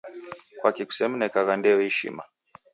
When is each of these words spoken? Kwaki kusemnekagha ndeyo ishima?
Kwaki 0.59 0.83
kusemnekagha 0.89 1.53
ndeyo 1.57 1.79
ishima? 1.89 2.23